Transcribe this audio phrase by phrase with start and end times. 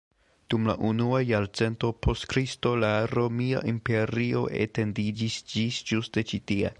[0.51, 6.69] Dum la unua jarcento post Kristo la romia imperio etendiĝis ĝis ĝuste ĉi tie.